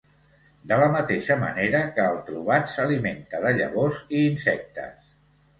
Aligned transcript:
De 0.71 0.77
la 0.83 0.85
mateixa 0.93 1.35
manera 1.43 1.81
que 1.99 2.05
el 2.13 2.17
trobat 2.31 2.71
s'alimenta 2.77 3.43
de 3.45 3.55
llavors 3.61 4.01
i 4.19 4.27
insectes. 4.31 5.17